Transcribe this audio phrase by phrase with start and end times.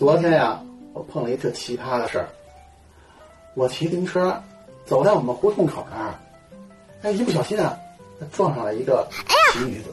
[0.00, 0.58] 昨天呀，
[0.94, 2.26] 我碰了一特奇葩的事儿。
[3.52, 4.34] 我骑自行车
[4.86, 6.14] 走在我们胡同口那儿，
[7.02, 7.76] 哎，一不小心啊，
[8.32, 9.06] 撞上了一个
[9.52, 9.90] 奇女子。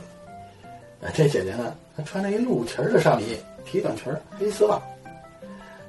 [1.02, 4.10] 哎，这姐姐呢，她穿着一露脐儿的上衣，提短裙，
[4.40, 4.82] 黑丝袜。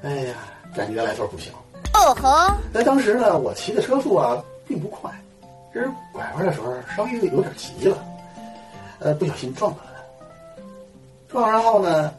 [0.02, 0.34] 哎呀，
[0.74, 1.52] 感觉来头不小。
[1.94, 2.56] 哦吼！
[2.72, 5.08] 那当时呢，我骑的车速啊并不快，
[5.72, 8.04] 只是拐弯的时候稍微有点急了，
[8.98, 10.62] 呃，不小心撞到了她。
[11.28, 12.12] 撞上后呢，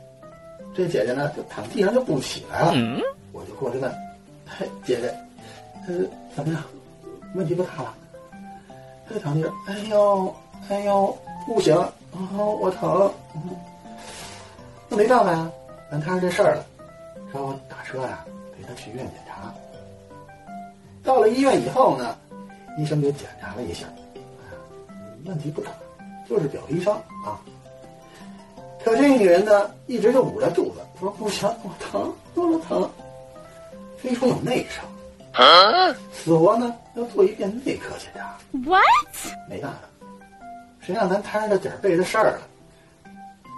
[0.75, 2.73] 这姐姐呢就躺地上就不起来了。
[3.31, 3.91] 我就过去问
[4.47, 5.13] ：“嘿，姐姐，
[5.87, 6.05] 呃，
[6.35, 6.63] 怎么样？
[7.35, 7.97] 问题不大吧？”
[9.07, 10.35] 她就躺地上，哎呦，
[10.69, 11.91] 哎呦，不行，啊，
[12.61, 13.11] 我疼。
[14.87, 15.51] 那没办法呀，
[15.91, 16.65] 咱摊上这事儿了，
[17.33, 18.25] 让我打车呀
[18.55, 19.53] 陪她去医院检查。
[21.03, 22.15] 到了医院以后呢，
[22.77, 23.87] 医生给检查了一下，
[25.25, 25.71] 问题不大，
[26.27, 26.95] 就是表皮伤
[27.25, 27.41] 啊。
[29.19, 32.89] 可这女人呢，一直就捂着肚子，说不行，我疼，我疼。
[33.97, 34.85] 非说有内伤，
[36.13, 38.37] 死活呢要做一遍内科检查。
[38.65, 38.79] What？
[39.49, 39.79] 没办法，
[40.79, 42.41] 谁让咱摊着点背的事儿了，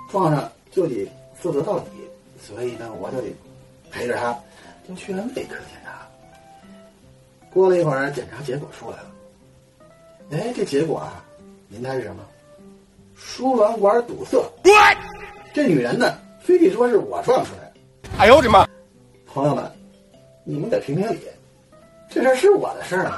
[0.10, 1.92] 撞上就得负责到底，
[2.42, 3.28] 所以呢，我就得
[3.92, 4.36] 陪着他，
[4.88, 6.08] 就去了内科检查。
[7.54, 9.12] 过了一会儿，检查结果出来了。
[10.32, 11.24] 哎，这结果啊，
[11.68, 12.24] 您猜是什么？
[13.16, 14.44] 输卵管堵塞。
[15.54, 17.74] 这女人呢，非得说是我撞出来的。
[18.18, 18.66] 哎呦我的妈！
[19.26, 19.64] 朋友们，
[20.46, 21.20] 你们得评评理，
[22.10, 23.18] 这事儿是我的事儿吗？